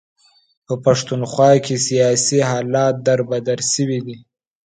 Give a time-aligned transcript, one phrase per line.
[0.65, 4.17] په پښتونخوا کې سیاسي حالات در بدر شوي دي.